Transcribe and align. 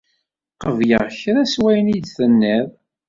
Qebleɣ 0.61 1.05
kra 1.19 1.41
seg 1.51 1.61
wayen 1.63 1.91
ay 1.93 1.99
d-tennid. 2.01 2.67